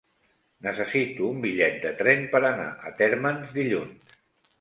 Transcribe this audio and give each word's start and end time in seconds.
Necessito 0.67 1.27
un 1.33 1.43
bitllet 1.43 1.77
de 1.83 1.91
tren 1.99 2.25
per 2.31 2.41
anar 2.49 2.65
a 2.91 2.95
Térmens 3.03 3.53
dilluns. 3.59 4.17